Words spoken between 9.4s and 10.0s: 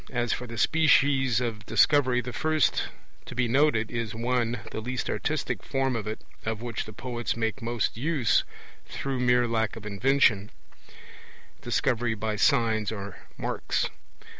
lack of